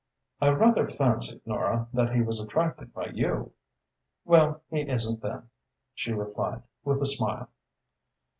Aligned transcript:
"I 0.41 0.49
rather 0.49 0.87
fancied, 0.87 1.45
Nora, 1.45 1.87
that 1.93 2.15
he 2.15 2.23
was 2.23 2.39
attracted 2.41 2.91
by 2.91 3.09
you." 3.13 3.51
"Well, 4.25 4.63
he 4.71 4.89
isn't, 4.89 5.21
then," 5.21 5.51
she 5.93 6.11
replied, 6.11 6.63
with 6.83 7.03
a 7.03 7.05
smile. 7.05 7.49